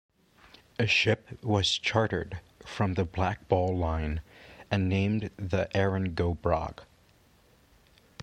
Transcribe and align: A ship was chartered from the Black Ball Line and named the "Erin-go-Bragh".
A 0.79 0.87
ship 0.87 1.37
was 1.43 1.77
chartered 1.77 2.41
from 2.65 2.95
the 2.95 3.05
Black 3.05 3.47
Ball 3.47 3.77
Line 3.77 4.21
and 4.71 4.89
named 4.89 5.29
the 5.37 5.69
"Erin-go-Bragh". 5.77 6.79